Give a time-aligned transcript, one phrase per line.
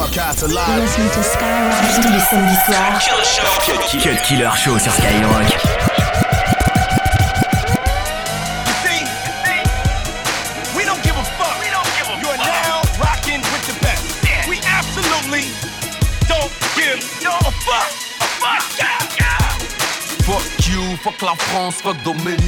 [0.00, 0.80] broadcast live.
[0.80, 1.74] Listen to Skyrock.
[1.94, 2.98] Tous les samedis soirs.
[4.02, 5.44] Cut Killer Show sur Skyrock.
[20.24, 20.66] Fuck.
[20.66, 21.20] You, fuck.
[21.22, 22.38] la France, fuck Domenech.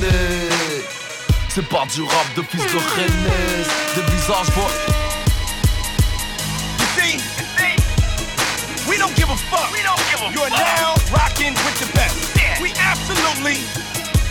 [1.48, 3.64] C'est pas du rap de fils de Rennes
[3.94, 5.11] Des visages, fuck
[10.22, 10.30] fuck.
[10.30, 12.36] We don't give a You're now rocking with the best.
[12.36, 12.62] Yeah.
[12.62, 13.58] We absolutely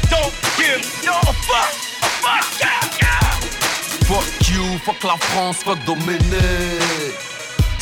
[0.09, 1.73] don't give no a fuck.
[2.03, 2.45] A fuck.
[4.11, 7.30] Fuck you, fuck la France, fuck Domenech.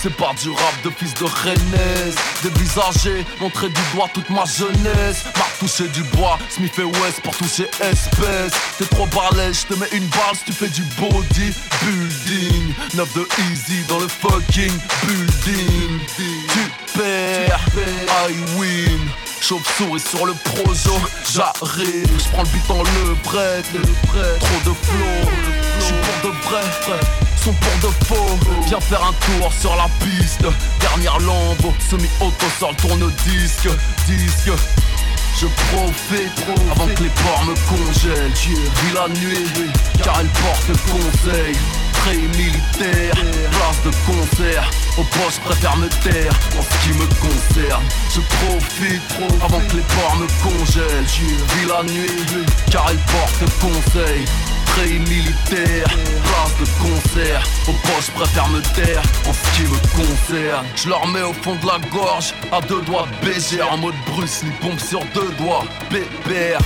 [0.02, 2.14] C'est pas du rap de fils de Rennes.
[2.42, 5.26] Dévisager, montrer du doigt toute ma jeunesse.
[5.36, 9.80] M'a touché du bois, Smith et West pour toucher espèce T'es trop balèze, je te
[9.80, 14.72] mets une balle si tu fais du body building 9 de easy dans le fucking
[15.04, 16.00] building.
[16.16, 17.60] Tu perds,
[18.30, 19.00] I win.
[19.42, 20.98] Chauve-souris sur le projo,
[21.30, 22.08] j'arrive.
[22.20, 23.62] J'prends le beat en le prêt,
[24.40, 25.59] trop de flow
[25.90, 26.62] J'suis pour de vrai
[27.44, 28.40] sont pour de faux.
[28.68, 30.46] Viens faire un tour sur la piste.
[30.80, 33.70] Dernière lambeau, semi-auto sur le tourne-disque.
[34.08, 34.52] Disque.
[35.40, 38.32] Je profite trop avant que les ports me congèlent.
[38.34, 39.72] Vis la nuit,
[40.04, 41.56] car elle porte conseil.
[41.94, 43.14] Très militaire,
[43.52, 44.70] place de concert.
[44.98, 47.84] Au poste, préfère me taire en ce qui me concerne.
[48.14, 51.06] Je profite trop avant que les ports me congèlent.
[51.06, 54.26] Vis la nuit, car elle porte conseil
[54.78, 55.88] militaire,
[56.24, 57.44] place de concert.
[57.68, 60.66] Au poste, préfère me taire en ce qui me concerne.
[60.76, 63.96] Je leur mets au fond de la gorge, à deux doigts de BG en mode
[64.08, 65.66] Bruce Lee, pompe sur deux doigts.
[65.90, 66.60] Pépère,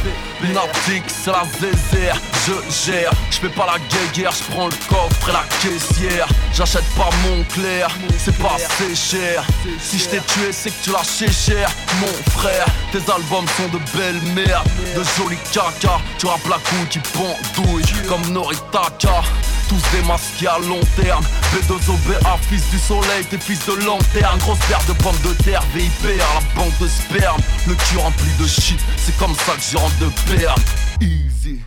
[0.53, 3.11] Naptic, c'est la zézère, je gère.
[3.31, 6.27] Je fais pas la guéguerre, je prends le coffre et la caissière.
[6.53, 9.43] J'achète pas mon clair, c'est pas assez cher.
[9.79, 12.65] Si je t'ai tué, c'est que tu l'as cher, mon frère.
[12.91, 15.99] Tes albums sont de belles merdes, de jolis caca.
[16.19, 19.21] Tu rappes la couille qui pendouille comme Noritaka.
[19.69, 21.23] Tous démasqués à long terme.
[21.53, 24.37] B2OBA, fils du soleil, tes fils de lanterne.
[24.39, 27.41] Grosse paire de pommes de terre, VIP à la banque de sperme.
[27.67, 30.61] Le cul rempli de shit, c'est comme ça que j'y rentre de perme.
[31.01, 31.59] Easy.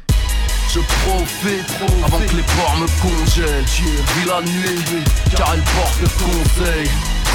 [0.73, 3.65] Je profite trop avant que les ports me congèlent.
[3.65, 5.05] Vis la nuit,
[5.35, 6.91] car elle porte conseil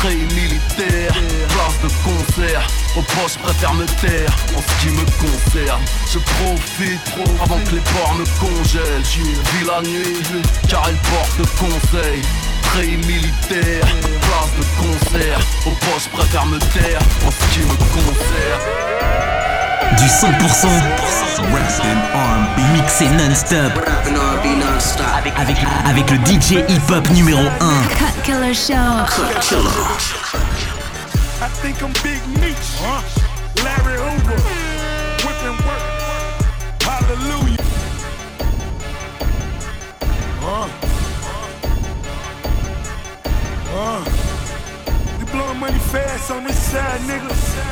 [0.10, 1.14] militaire,
[1.50, 2.68] place de concert.
[2.96, 5.82] Poste, préfère me taire en ce qui me concerne.
[6.12, 9.02] Je profite trop avant que les ports me congèlent.
[9.02, 12.22] Vis la nuit, car elle porte conseil.
[12.64, 13.86] Très militaire,
[14.22, 15.40] place de concert.
[15.66, 19.41] Au poste, préfère me taire en ce qui me concerne.
[19.98, 20.68] Du 100%
[21.52, 23.74] Rap and R&B mixé non-stop.
[25.16, 28.74] Avec, avec, avec le DJ hip-hop numéro 1 Cut Killer Show.
[29.08, 29.88] Cut Killer.
[31.42, 33.02] I think I'm Big Meech huh?
[33.64, 34.38] Larry Hoover.
[35.26, 35.84] Whipping work.
[36.84, 37.58] Hallelujah.
[40.42, 40.68] Huh?
[43.74, 44.04] Huh?
[45.20, 47.71] We blowing money fast on this side, nigga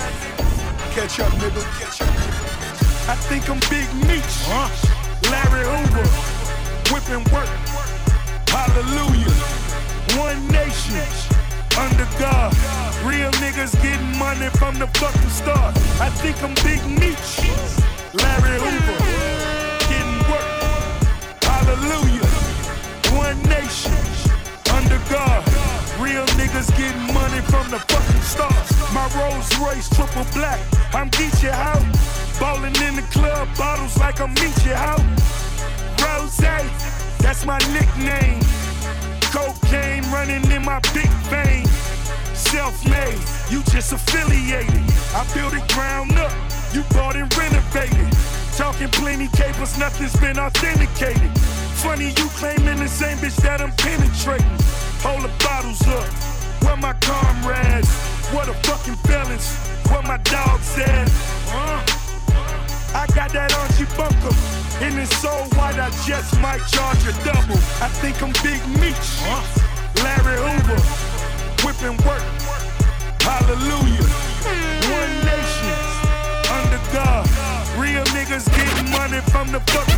[0.99, 1.63] Catch up, nigga.
[3.07, 4.35] I think I'm Big Meech.
[4.43, 4.67] Huh?
[5.31, 6.03] Larry Hoover.
[6.91, 7.47] Whipping work.
[8.49, 9.31] Hallelujah.
[10.19, 10.99] One nation.
[11.79, 12.51] Under God.
[13.07, 15.73] Real niggas getting money from the fucking start.
[16.01, 17.47] I think I'm Big Meech.
[18.19, 18.99] Larry Hoover.
[19.87, 20.51] Getting work.
[21.47, 22.27] Hallelujah.
[23.15, 23.95] One nation.
[24.75, 25.48] Under God.
[25.99, 28.69] Real niggas getting money from the fucking stars.
[28.93, 30.59] My Rolls Royce triple black.
[30.93, 31.83] I'm Geechee out.
[32.39, 35.01] Ballin' in the club, bottles like I'm Meechee out.
[35.99, 36.63] Rozay,
[37.19, 38.39] that's my nickname.
[39.29, 41.65] Cocaine running in my big vein.
[42.33, 43.19] Self-made,
[43.51, 44.81] you just affiliated.
[45.13, 46.31] I built it ground up,
[46.73, 48.07] you bought and renovated.
[48.55, 51.37] Talking plenty capers, nothing's been authenticated.
[51.83, 54.88] Funny you claiming the same bitch that I'm penetrating.
[55.01, 56.07] Hold the bottles up,
[56.63, 57.89] where my comrades?
[58.35, 59.55] What a fucking feelings.
[59.89, 61.07] What my dogs said.
[61.49, 61.81] Uh,
[62.93, 64.35] I got that Archie Bunker.
[64.83, 67.57] And it's so white, I just might charge a double.
[67.81, 69.09] I think I'm Big Meech.
[69.25, 69.41] Uh,
[70.03, 70.77] Larry Hoover.
[71.65, 72.21] Whipping work.
[73.23, 74.05] Hallelujah.
[74.93, 75.75] One nation.
[76.53, 77.25] Under God.
[77.79, 79.88] Real niggas getting money from the fucking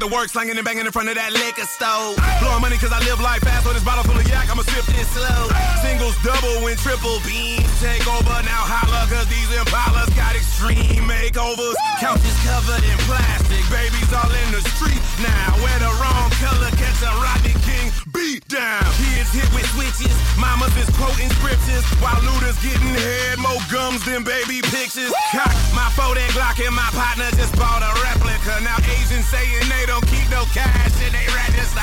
[0.00, 2.16] with the work slanging and banging in front of that liquor store.
[2.40, 4.84] Blowing money cause I live life fast, so this bottle full of yak, I'ma sip
[4.96, 5.48] this slow.
[5.84, 8.36] Singles double and triple beams take over.
[8.44, 11.76] Now holla cause these impalas got extreme makeovers.
[12.00, 15.58] Couches covered in plastic, babies all in the street now.
[15.60, 18.84] Wear the wrong color, catch a Rodney King beat down.
[19.00, 24.20] Kids hit with switches, mamas is quoting scriptures, while looters getting head, more gums than
[24.20, 25.08] baby pictures.
[25.32, 28.60] Cock my 40 Glock and my partner just bought a replica.
[28.60, 31.80] Now Asians saying they don't keep no cash in they register.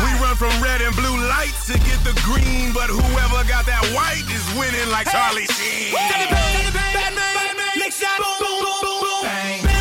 [0.00, 3.84] We run from red and blue lights to get the green, but whoever got that
[3.92, 5.92] white is winning like Charlie Sheen.
[7.76, 9.22] Next shot, boom, boom, boom, boom, boom.
[9.28, 9.75] Man, we the best,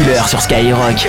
[0.00, 1.08] Killer sur Skyrock.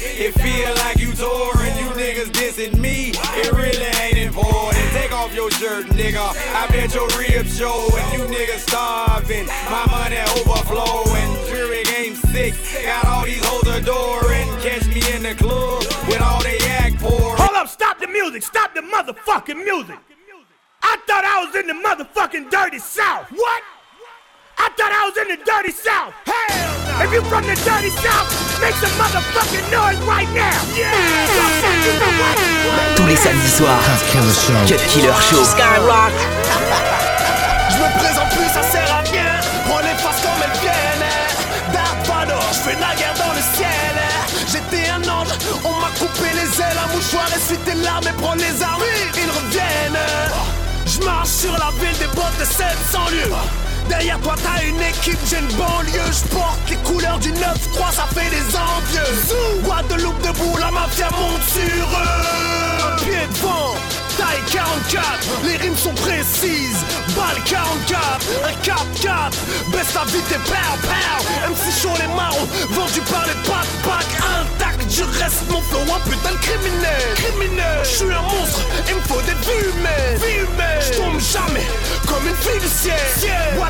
[0.00, 1.74] It feel like you touring.
[1.78, 3.12] You niggas dissing me.
[3.14, 4.84] It really ain't important.
[4.92, 6.22] Take off your shirt, nigga.
[6.54, 7.88] I bet your ribs show.
[7.96, 9.46] And you niggas starving.
[9.70, 11.30] My money overflowing.
[11.48, 12.82] Jury game six.
[12.82, 14.48] Got all these hoes adoring.
[14.62, 17.36] Catch me in the club with all they act pouring.
[17.38, 19.98] Hold up, stop the music, stop the motherfucking music.
[20.82, 23.30] I thought I was in the motherfucking dirty south.
[23.30, 23.62] What?
[24.58, 26.12] I thought I was in the dirty south.
[26.26, 27.04] Hell no.
[27.06, 28.26] If you from the dirty south,
[28.58, 30.58] make some motherfucking noise right now.
[30.74, 30.90] Yeah.
[32.96, 33.78] Tous les samedis soirs.
[34.66, 35.44] Cut Killer Show.
[35.44, 36.12] Skyrock.
[37.70, 39.38] Je me présente plus, ça sert à rien.
[39.66, 41.06] Prends les faces comme elles viennent.
[41.72, 43.94] Dark Vador, je fais la guerre dans le ciel.
[44.50, 45.28] J'étais un ange,
[45.64, 46.78] on m'a coupé les ailes.
[46.82, 48.82] Un mouchoir, essuie tes larmes et prends les armes.
[49.14, 50.02] Ils reviennent.
[50.84, 53.67] Je marche sur la ville des bottes de 700 lieues.
[53.88, 58.06] Derrière toi t'as une équipe, j'ai une banlieue Je porte les couleurs du 9-3, ça
[58.14, 59.62] fait des envieux.
[59.64, 62.86] Guadeloupe debout, la mafia monte sur eux.
[62.86, 63.74] Un pied devant,
[64.16, 65.02] taille 44
[65.44, 66.84] Les rimes sont précises,
[67.16, 67.98] balle 44
[68.44, 69.32] Un 4-4,
[69.72, 74.06] baisse la vie t'es pow pow MC chaud les marrons, vendu par les pack pack
[74.40, 74.67] Intact,
[74.98, 77.14] je reste mon flow, un putain de criminel.
[77.14, 80.48] Criminel, je suis un monstre, il me faut des vues humaines Vie
[80.80, 81.66] je tombe jamais
[82.06, 82.94] comme une fille du ciel.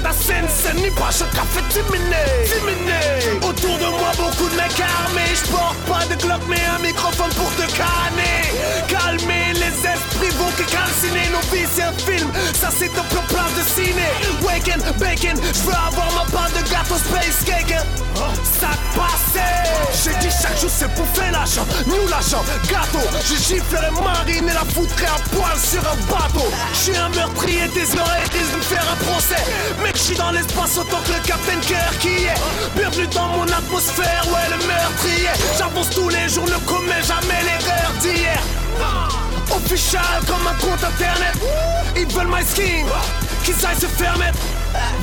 [0.02, 5.34] La scène, scène, ni pas chaque café Diminé Autour de moi beaucoup de mecs armés.
[5.34, 8.46] Je porte pas de Glock mais un microphone pour te canner.
[8.86, 13.34] Calmer les esprits vont que calciner Nos vies c'est un film, ça c'est top le
[13.34, 14.08] place de ciné.
[14.42, 17.74] Waken, bacon, je veux avoir ma part de gâteau space cake.
[18.60, 19.68] Ça passait.
[20.04, 21.06] J'ai dit chaque jour c'est pour
[21.48, 26.46] l'argent Nous l'argent, gâteau Je giflerai Marine et la foutrai à poil sur un bateau
[26.72, 29.42] Je suis un meurtrier des oreilles de faire un procès
[29.82, 32.40] Mec je suis dans l'espace autant que le Captain Kirk qui est
[32.76, 37.92] Bienvenue dans mon atmosphère, ouais le meurtrier J'avance tous les jours, ne commets jamais l'erreur
[38.00, 38.40] d'hier
[39.50, 41.32] Official comme un compte internet.
[41.96, 42.84] Ils veulent my skin,
[43.44, 44.38] qu'ils aillent se faire mettre.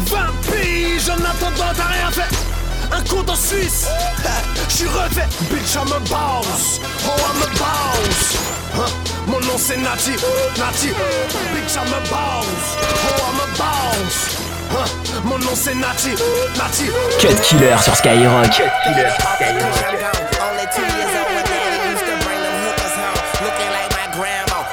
[0.05, 2.54] 20 piges en attendant, t'as rien fait.
[2.91, 3.87] Un compte en Suisse,
[4.69, 5.27] j'suis refait.
[5.49, 6.79] Bitch, I'm a boss.
[7.05, 8.35] Oh, I'm a boss.
[8.75, 8.91] Hein?
[9.27, 10.11] Mon nom c'est Nati,
[10.57, 10.89] Nati.
[11.53, 12.77] Bitch, I'm a boss.
[12.81, 14.37] Oh, I'm a boss.
[14.71, 15.21] Hein?
[15.23, 16.11] Mon nom c'est Nati,
[16.57, 16.85] Nati.
[17.19, 18.51] Cut Killer sur Skyrock.
[18.51, 19.75] Cut Killer sur Skyrock.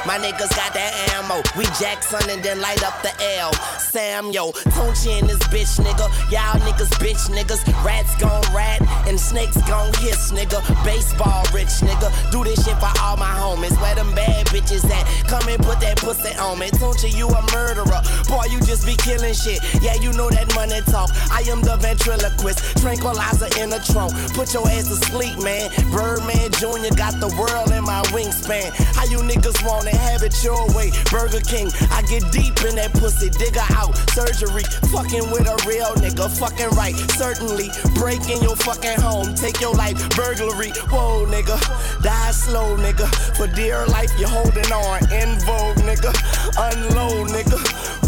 [0.05, 1.41] My niggas got that ammo.
[1.57, 3.53] We Jackson and then light up the L.
[3.79, 6.07] Sam, yo, Tunechi and this bitch, nigga.
[6.31, 7.61] Y'all niggas, bitch, niggas.
[7.83, 10.59] Rats gon' rat and snakes gon' hiss, nigga.
[10.83, 12.09] Baseball rich, nigga.
[12.31, 13.79] Do this shit for all my homies.
[13.81, 15.05] Where them bad bitches at?
[15.27, 16.69] Come and put that pussy on me.
[16.71, 18.01] Tunechi, you a murderer.
[18.27, 19.59] Boy, you just be killing shit.
[19.81, 21.09] Yeah, you know that money talk.
[21.31, 22.77] I am the ventriloquist.
[22.81, 24.13] Tranquilizer in the trunk.
[24.33, 25.69] Put your ass to sleep, man.
[25.91, 26.93] Birdman Jr.
[26.95, 28.71] got the world in my wingspan.
[28.95, 30.91] How you niggas wanna Have it your way.
[31.23, 31.71] Burger King.
[31.89, 33.29] I get deep in that pussy.
[33.29, 33.95] Digger out.
[34.11, 34.63] Surgery.
[34.91, 36.27] Fucking with a real nigga.
[36.27, 36.95] Fucking right.
[37.15, 37.71] Certainly.
[37.95, 39.33] Breaking your fucking home.
[39.33, 39.95] Take your life.
[40.17, 40.71] Burglary.
[40.91, 41.55] Whoa, nigga.
[42.03, 43.07] Die slow, nigga.
[43.37, 44.99] For dear life, you're holding on.
[45.15, 46.11] In vogue, nigga.
[46.59, 47.55] Unload, nigga.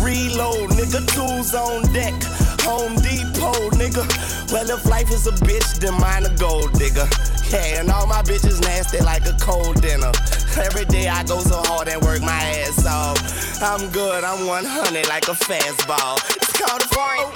[0.04, 1.00] Reload, nigga.
[1.16, 2.22] Tools on deck.
[2.68, 4.04] Home Depot, nigga.
[4.52, 7.08] Well, if life is a bitch, then mine a gold digger.
[7.56, 10.12] Yeah, and all my bitches nasty like a cold dinner.
[10.60, 13.18] Every day I go so hard and work my ass off.
[13.64, 16.20] I'm good, I'm 100 like a fastball.
[16.36, 17.32] It's called a foreign.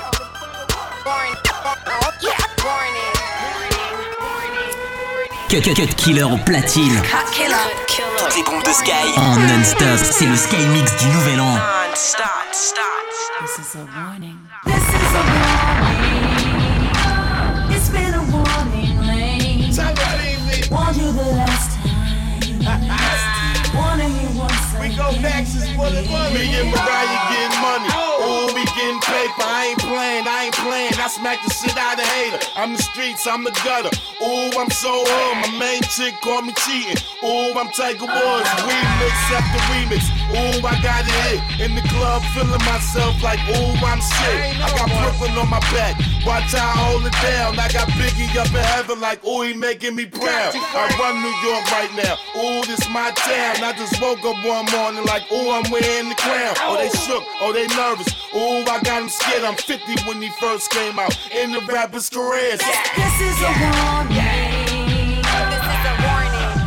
[1.08, 1.36] Foreign.
[2.22, 2.36] Yeah.
[5.50, 7.02] Cut, cut, cut killer au platine.
[7.02, 7.56] Cut killer.
[8.18, 10.00] Toutes les bombes de Sky en non-stop.
[10.12, 11.56] C'est le Sky Mix du Nouvel An.
[11.56, 12.84] Non-stop, stop.
[13.42, 14.38] This is a warning.
[14.66, 15.79] This is a warning.
[21.10, 21.90] You the last time.
[23.74, 26.34] Warning you once We go back since what it was.
[26.34, 27.90] Me and Mariah getting money.
[27.90, 29.46] Ooh, we getting paper.
[29.46, 30.94] I ain't playing, I ain't playing.
[30.98, 32.40] I smack the shit out of hater.
[32.56, 33.94] I'm the streets, I'm the gutter.
[34.22, 35.42] Ooh, I'm so on.
[35.42, 36.98] My main chick call me cheating.
[37.24, 38.50] Ooh, I'm Tiger Woods.
[38.66, 40.04] Remix after remix.
[40.34, 41.70] Ooh, I got it hit.
[41.70, 44.62] In the club, feeling myself like, ooh, I'm shit.
[44.62, 45.98] I got Brooklyn on my back.
[46.26, 47.58] Watch how I hold it down.
[47.58, 50.52] I got Biggie up in heaven like, ooh, he making me proud.
[50.54, 52.16] I run New York right now.
[52.38, 53.64] Ooh, this my town.
[53.64, 56.56] I just woke up one morning like, ooh, I'm wearing the crown.
[56.60, 57.24] Oh, they shook.
[57.42, 58.12] Oh, they nervous.
[58.36, 59.44] Ooh, I got him scared.
[59.44, 62.58] I'm 50 when he first came out in the rapper's career.
[62.58, 65.24] This is a warning.
[65.24, 66.60] This is a warning.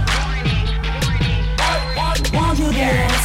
[2.32, 3.21] Warned you the last time.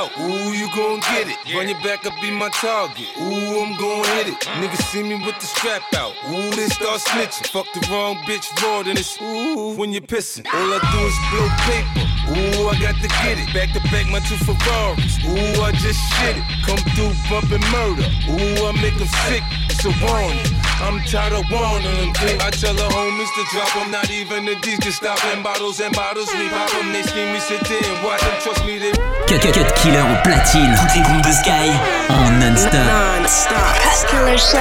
[0.00, 0.10] Out.
[0.18, 1.36] Ooh, you gon' get it.
[1.54, 3.08] Run your back up, be my target.
[3.20, 4.40] Ooh, I'm gon' hit it.
[4.40, 4.62] Mm.
[4.62, 6.14] Niggas see me with the strap out.
[6.30, 7.46] Ooh, they start snitching.
[7.48, 10.46] Fuck the wrong bitch raw, then it's ooh when you're pissing.
[10.52, 12.04] All I do is blow paper.
[12.32, 13.52] Ooh, I got to get it.
[13.52, 15.18] Back to back, my two Ferraris.
[15.24, 16.44] Ooh, I just shit it.
[16.64, 18.08] Come through bumping murder.
[18.30, 19.42] Ooh, I make them sick.
[19.68, 20.59] It's a warning.
[20.80, 22.40] I'm tired of warning them.
[22.40, 23.90] I tell the homies to drop them.
[23.92, 25.42] Not even the D's can stop them.
[25.42, 26.92] Bottles and bottles, we pop them.
[26.92, 28.40] They scheme, we sit there and watch them.
[28.40, 28.92] Trust me, they.
[29.28, 30.72] Cut, cut, cut killer au platine.
[30.80, 31.68] Toutes les bombes de Sky
[32.08, 32.72] en non-stop.
[32.72, 33.76] Non-stop.
[33.76, 34.58] Cut killer show.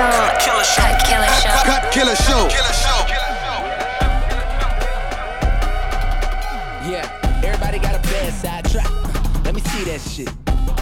[0.75, 1.55] Cut killer show.
[1.63, 2.47] Cut Killer Show.
[6.85, 7.07] Yeah,
[7.43, 8.89] everybody got a bad side track.
[9.45, 10.29] Let me see that shit.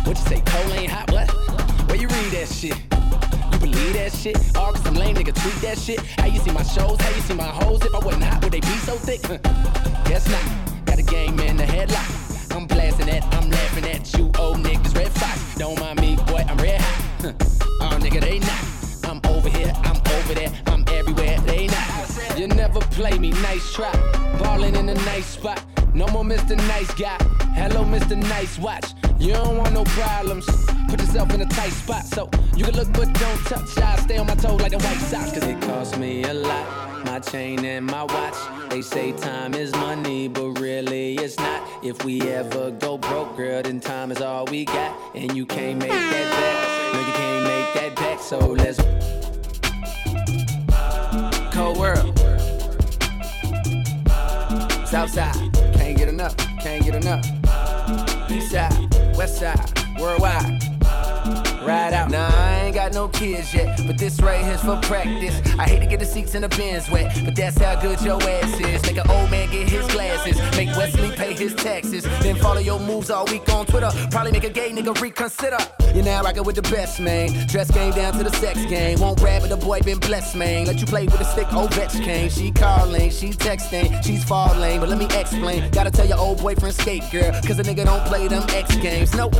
[0.05, 1.11] What you say, cold ain't hot?
[1.11, 1.29] What?
[1.89, 2.86] Where you read that shit?
[3.71, 4.37] Believe that shit?
[4.57, 5.99] All some lame nigga tweet that shit.
[6.19, 6.99] How you see my shows?
[7.01, 7.83] How you see my hoes?
[7.83, 9.21] If I wasn't hot, would they be so thick?
[10.05, 10.85] Guess not.
[10.85, 12.55] Got a game in the headlock.
[12.55, 14.95] I'm blasting that, I'm laughing at you, old niggas.
[14.95, 17.35] Redd Foxx, don't mind me, boy, I'm red hot.
[17.81, 18.61] Oh, nigga, they not.
[19.03, 22.37] I'm over here, I'm over there, I'm everywhere, they not.
[22.37, 23.91] You never play me, nice try.
[24.39, 25.63] Ballin' in a nice spot.
[25.93, 26.55] No more Mr.
[26.55, 27.17] Nice Guy.
[27.55, 28.15] Hello, Mr.
[28.15, 28.93] Nice Watch.
[29.19, 30.45] You don't want no problems.
[30.87, 33.77] Put yourself in a tight spot so you can look but don't touch.
[33.77, 37.05] I stay on my toes like a white sox, cause it cost me a lot.
[37.05, 38.35] My chain and my watch.
[38.69, 41.61] They say time is money, but really it's not.
[41.83, 44.97] If we ever go broke, girl, then time is all we got.
[45.15, 46.93] And you can't make that back.
[46.93, 48.79] No, you can't make that back, so let's.
[51.53, 52.17] Cold world.
[54.87, 57.25] Southside, can't get enough, can't get enough.
[58.31, 60.76] East side, west side, worldwide.
[61.67, 62.09] Ride out.
[62.09, 65.35] Nah, I ain't got no kids yet, but this right here's for practice.
[65.59, 68.23] I hate to get the seats in the bins wet, but that's how good your
[68.23, 68.81] ass is.
[68.83, 72.79] Make an old man get his glasses, make Wesley pay his taxes, then follow your
[72.79, 73.91] moves all week on Twitter.
[74.11, 75.57] Probably make a gay nigga reconsider.
[75.93, 77.31] You're now rockin' with the best, man.
[77.47, 78.99] Dress game down to the sex game.
[79.01, 80.67] Won't rap, but the boy been blessed, man.
[80.67, 82.31] Let you play with a stick, oh, Ovechkin.
[82.31, 85.69] She calling, she texting, she's falling, but let me explain.
[85.71, 89.13] Gotta tell your old boyfriend skate, girl, cause a nigga don't play them X games.
[89.15, 89.35] Nope,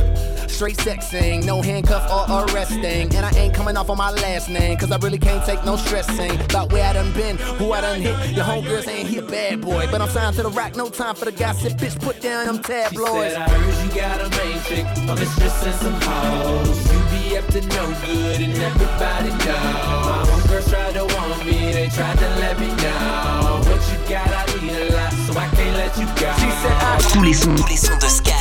[0.46, 3.14] straight sexing, no handcuff or arresting.
[3.14, 5.76] And I ain't coming off on my last name, cause I really can't take no
[5.76, 6.40] stressing.
[6.40, 8.36] About where I done been, who I done hit.
[8.36, 11.14] Your homegirl saying he a bad boy, but I'm signed to the rack, no time
[11.14, 11.74] for the gossip.
[11.74, 13.30] Bitch, put down them tabloids.
[13.30, 16.92] She said, I heard you got a main chick, a mistress and some hoes.
[16.92, 20.37] You be up to no good and everybody know.
[20.48, 23.60] My homegirls tried to want me, they tried to let me know.
[23.68, 26.32] What you got, I need a lot, so I can't let you go.
[26.38, 28.32] She said, I Tous les sons, tous les sons de Sky.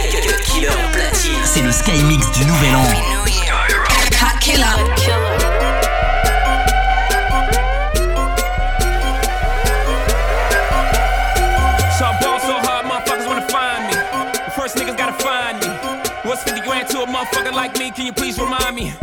[0.46, 1.34] Killer platine.
[1.44, 2.84] C'est le Sky Mix du Nouvel An.
[4.22, 4.64] Hot killer.
[4.98, 5.47] So
[16.38, 17.90] What's 50 grand to a motherfucker like me?
[17.90, 18.94] Can you please remind me?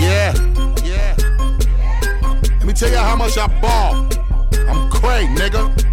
[0.00, 0.32] Yeah,
[0.82, 1.14] yeah.
[2.42, 4.08] Let me tell you how much I ball.
[4.66, 5.87] I'm cray, nigga.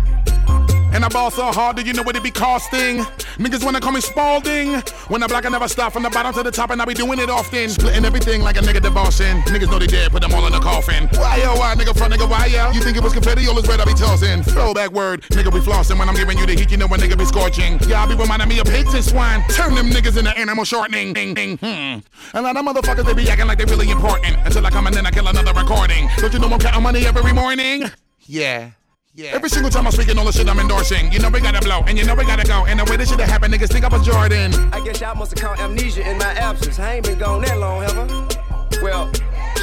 [0.96, 3.00] And I ball so hard, do you know what it be costing?
[3.36, 4.82] Niggas wanna call me Spalding.
[5.10, 6.94] When I black, I never stop from the bottom to the top, and I be
[6.94, 7.68] doing it often.
[7.68, 9.42] Splitting everything like a nigga divorcing.
[9.52, 11.10] Niggas know they dead, put them all in the coffin.
[11.20, 12.72] Why yo, why nigga front nigga, why yo?
[12.72, 14.42] You think it was confetti, all is red, I be tossing.
[14.44, 17.18] Throwback word, nigga be flossing when I'm giving you the heat, you know when nigga
[17.18, 17.78] be scorching.
[17.90, 19.44] Y'all be reminding me of pigs and swine.
[19.50, 21.12] Turn them niggas into animal shortening.
[21.12, 22.00] Ding, ding, hmm.
[22.38, 24.38] A lot of motherfuckers, they be acting like they really important.
[24.46, 26.08] Until I come and then I kill another recording.
[26.20, 27.84] Don't you know I'm counting money every morning?
[28.28, 28.72] Yeah.
[29.18, 29.32] Yeah.
[29.32, 31.10] Every single time I'm speaking all the shit I'm endorsing.
[31.10, 32.66] You know we gotta blow, and you know we gotta go.
[32.66, 34.54] And the way this shit happen, niggas think I'm a Jordan.
[34.74, 36.80] I guess y'all must have caught amnesia in my absence.
[36.80, 38.82] I ain't been gone that long, have I?
[38.84, 39.10] Well,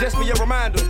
[0.00, 0.80] just for your reminder,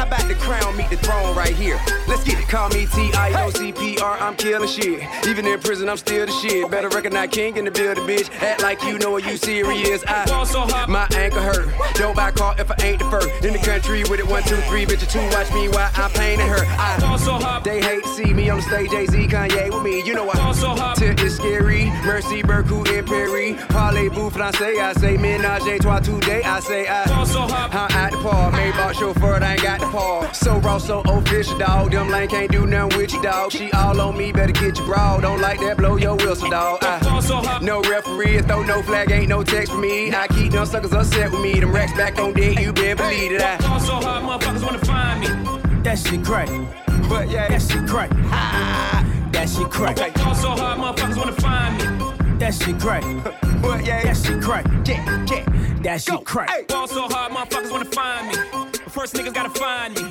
[0.00, 1.78] how about the crown meet the throne right here?
[2.08, 2.48] Let's get it.
[2.48, 5.02] Call me T-I-O-C-P-R, I'm killing shit.
[5.26, 6.70] Even in prison, I'm still the shit.
[6.70, 8.30] Better recognize king in the building, bitch.
[8.40, 10.02] Act like you know what you serious.
[10.06, 10.24] I,
[10.88, 11.68] my ankle hurt.
[11.94, 13.28] Don't buy a car if I ain't the first.
[13.44, 15.20] In the country with it, one, two, three, bitch, two.
[15.36, 16.64] Watch me while I'm painting her.
[16.66, 20.02] I, they hate to see me on the stage, Jay-Z, Kanye with me.
[20.02, 21.90] You know I, till it's scary.
[22.06, 23.54] Mercy, Berku, and Perry.
[23.68, 26.42] Parlez-vous français, I say ménage à trois today.
[26.42, 28.54] I say I, I'm at the park.
[28.54, 30.30] Maybach chauffeur, I ain't got the paw.
[30.32, 31.90] So raw, so official, dog.
[31.92, 33.52] Them lane can't do nothing with you, dog.
[33.52, 35.22] She all on me, better get your broad.
[35.22, 36.78] Don't like that, blow your Wilson, dog.
[36.82, 40.12] I, no referee, throw no flag, ain't no text for me.
[40.12, 41.60] I keep them suckers upset with me.
[41.60, 43.42] Them racks back on deck, you been believe it.
[43.42, 45.82] I, so hard, motherfuckers wanna find me.
[45.82, 46.48] That shit crack.
[47.08, 48.10] but yeah, That shit crack.
[49.32, 49.98] That shit crack.
[49.98, 52.38] Okay, so hard, motherfuckers wanna find me.
[52.38, 53.02] That shit crack.
[53.62, 54.66] but yeah, That shit crack.
[54.86, 55.76] yeah, yeah.
[55.82, 56.68] That shit crack.
[56.68, 58.79] Ball so hard, motherfuckers wanna find me.
[58.90, 60.02] First niggas gotta find me.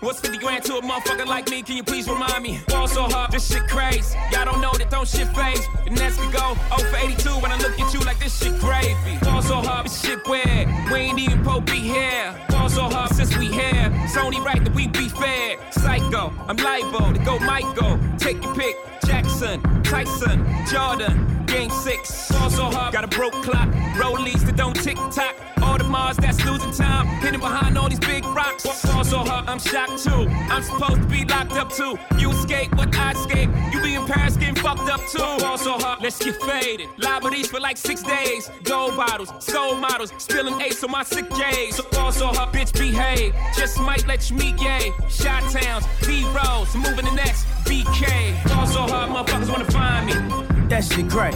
[0.00, 1.62] What's 50 grand to a motherfucker like me?
[1.62, 2.60] Can you please remind me?
[2.68, 4.16] Ball so hard, this shit crazy.
[4.30, 5.66] Y'all don't know that don't shit phase.
[5.84, 8.58] The next could go 0 for 82 when I look at you like this shit
[8.60, 9.18] gravy.
[9.22, 10.68] Ball so hard, this shit weird.
[10.92, 12.34] We ain't even po be here.
[12.50, 13.90] Ball so hard since we here.
[14.04, 15.56] It's only right that we be fair.
[15.72, 17.98] Psycho, I'm liable to go Michael.
[18.18, 18.76] Take your pick.
[19.06, 22.32] Jackson, Tyson, Jordan, Game 6.
[22.32, 23.68] Ball so hard, got a broke clock.
[23.96, 25.34] Rollies that don't tick tock.
[25.62, 27.06] All the Mars that's losing time.
[27.20, 28.64] Hidden behind all these big rocks.
[28.84, 30.28] Ball so hard, I'm shocked too.
[30.50, 31.98] I'm supposed to be locked up too.
[32.18, 33.50] You escape, but I escape.
[33.72, 35.18] You be in Paris getting fucked up too.
[35.18, 36.88] Ball so hard, let's get faded.
[36.98, 38.50] Liberties for like six days.
[38.64, 41.76] Gold bottles, soul models, spilling ace on my sick days.
[41.76, 43.34] So ball so hard, bitch behave.
[43.56, 44.92] Just might let you meet gay.
[45.08, 48.48] Shot towns, B rolls, moving the next BK.
[48.48, 50.55] Ball so hard, motherfuckers wanna find me.
[50.68, 51.32] That shit crack.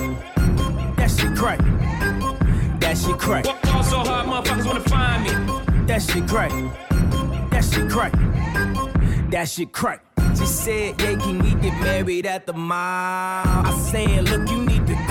[0.97, 1.59] That shit crack.
[2.81, 3.45] That shit crack.
[3.45, 5.87] Ball so hard, motherfuckers wanna find me.
[5.87, 6.51] That shit crack.
[7.51, 8.13] That shit crack.
[9.31, 10.05] That shit crack.
[10.37, 12.77] She said, yeah, can we get married at the mall?
[12.77, 14.70] I said, look, you need to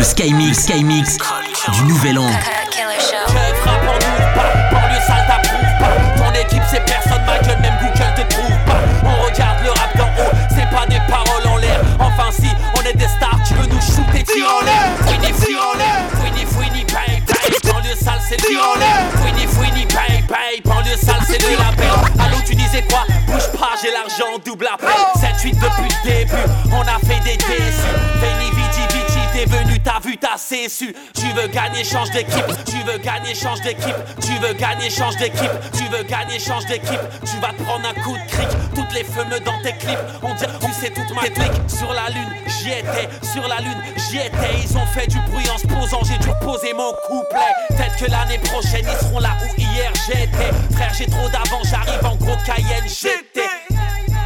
[0.00, 1.18] Le Sky Mix, Sky Mix
[1.74, 2.30] du Nouvel An.
[2.30, 3.98] Je frappe en
[4.34, 8.80] pas, banlieue sale t'approuve Ton équipe c'est personne, ma gueule même Google te trouve pas
[9.04, 12.82] On regarde le rap d'en haut, c'est pas des paroles en l'air Enfin si, on
[12.88, 15.56] est des stars, tu veux nous shooter, tire en l'air Fouini, fouini
[16.14, 20.96] fouini, fouini, paye, paye Banlieue sale c'est tir en l'air Fouini, fouini, paye, paye Banlieue
[20.96, 24.88] sale c'est de la peine Allô tu disais quoi Bouge pas, j'ai l'argent, double appel
[25.20, 26.32] 7-8 depuis le début,
[26.72, 28.39] on a fait des déçus
[30.48, 32.44] Tu veux gagner, change d'équipe.
[32.66, 33.94] Tu veux gagner, change d'équipe.
[34.20, 35.50] Tu veux gagner, change d'équipe.
[35.76, 37.00] Tu veux gagner, change d'équipe.
[37.24, 38.48] Tu vas te prendre un coup de cric.
[38.74, 42.08] Toutes les feux dans tes clips On dirait, tu sais toute ma technique Sur la
[42.08, 43.08] lune, j'y étais.
[43.32, 44.58] Sur la lune, j'y étais.
[44.64, 46.02] Ils ont fait du bruit en se posant.
[46.04, 47.52] J'ai dû poser mon couplet.
[47.68, 50.50] Peut-être que l'année prochaine Ils seront là où hier j'étais.
[50.72, 52.88] Frère, j'ai trop d'avant J'arrive en gros Cayenne.
[52.88, 53.50] J'étais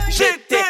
[0.08, 0.63] J'étais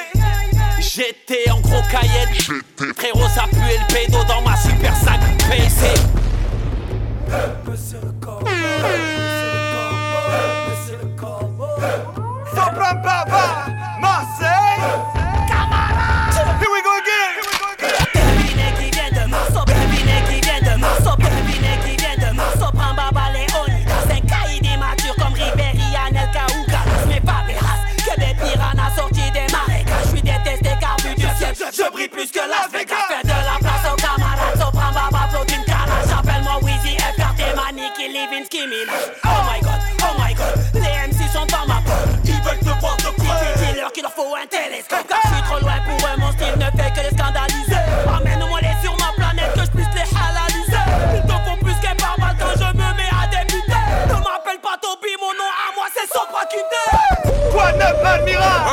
[0.95, 2.63] J'étais en gros Cayenne
[2.97, 5.19] Frérot ça pue le pédo dans ma super 5
[5.51, 5.89] PC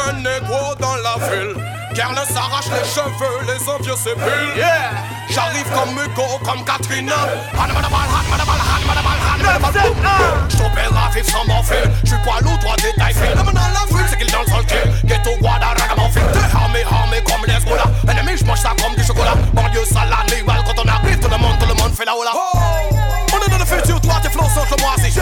[0.07, 1.55] Un négro dans la ville
[1.95, 7.15] Carle s'arrache les cheveux, les envieux s'épulent Yeah J'arrive comme Hugo, comme Katrina.
[10.49, 14.05] J't'opère à vivre sans morphine J'suis poids lourd, toi détail fil L'homme dans la ville,
[14.09, 18.37] c'est qu'il danse le kill Ghetto, Guada, ragamuffin T'es armé, armé comme les Gola Ennemi,
[18.37, 19.35] j'mange ça comme du chocolat.
[19.53, 22.31] Banlieue, sale, animal Quand on arrive, tout le monde, tout le monde fait la hola.
[23.33, 25.17] On est dans le futur, toi t'es flow sans que moi si.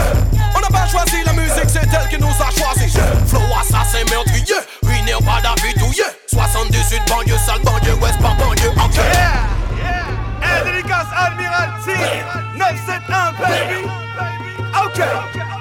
[0.56, 2.90] On n'a pas choisi la musique, c'est elle qui nous a choisi
[3.28, 8.72] Flow assassin meurtrier, ruiné au bas d'habitude 78 banlieue, sale banlieue, ouest par banlieue,
[10.50, 10.64] Yeah.
[10.64, 12.00] Dédicace Admiralty
[12.56, 13.86] 971 baby.
[14.84, 15.00] Ok.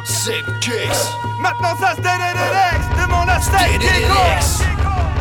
[0.03, 1.09] Sick case.
[1.39, 3.01] Maintenant ça se DDDX.
[3.01, 4.63] Demande à Steak DDDX.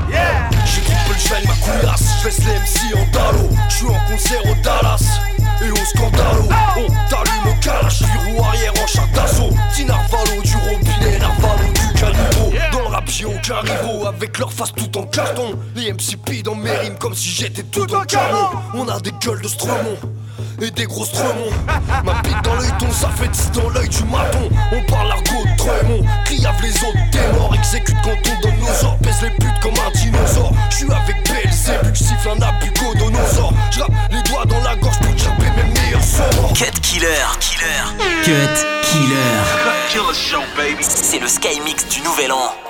[0.08, 0.48] Yeah.
[0.64, 5.20] J'équipe le j'vais ma couillasse, j'laisse les MC en dallo J'suis en concert au Dallas
[5.62, 10.40] et au Scandalo On t'allume au calache, puis roue arrière en char d'assaut Petit narvalo
[10.42, 15.58] du robinet, narvalo du caniveau Dans j'ai aucun rivaux, avec leur face tout en carton.
[15.76, 18.58] Les MC dans mes rimes comme si j'étais tout, en carton.
[18.74, 19.96] On a des gueules de Stromon
[20.60, 21.50] et des gros stremons
[22.04, 24.48] Ma pique dans l'œil ton ça fait 10 dans l'œil du maton.
[24.72, 28.86] On parle argot de Tremont Criave les autres t'es mort Exécute quand on donne nos
[28.86, 30.52] ordres Pèse les putes comme un dinosaure.
[30.70, 35.80] J'suis avec Belzébuth Siffle un abucodonosor J'rappe les doigts dans la gorge pour chapper mes
[35.80, 36.52] meilleurs sorts.
[36.54, 37.06] Cut Killer.
[37.40, 38.24] Killer.
[38.24, 39.90] Cut Killer.
[39.90, 42.67] Killer show baby C'est le Sky Mix du Nouvel An.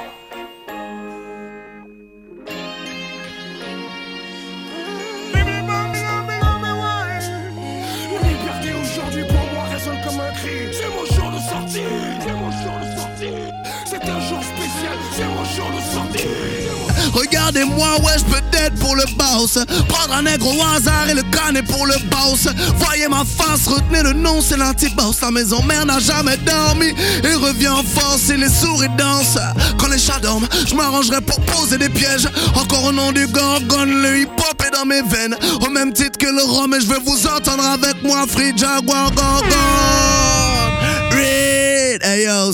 [17.48, 18.40] Regardez-moi, ouais, je peux
[18.78, 19.58] pour le boss.
[19.88, 22.46] Prendre un nègre au hasard et le canner pour le boss.
[22.76, 25.22] Voyez ma face, retenez le nom, c'est l'anti-boss.
[25.22, 26.88] La maison mère n'a jamais dormi
[27.24, 29.38] et revient en force et les souris dansent.
[29.78, 32.28] Quand les chats dorment, je m'arrangerai pour poser des pièges.
[32.54, 35.36] Encore au nom du gorgone, le hip-hop est dans mes veines.
[35.66, 39.10] Au même titre que le rhum, et je vais vous entendre avec moi, Free Jaguar
[39.12, 40.07] Gorgon.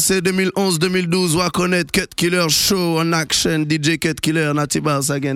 [0.00, 5.32] C'est 2011-2012, Wakonet, Cut Killer Show en action, DJ Cut Killer, Natty Bars again.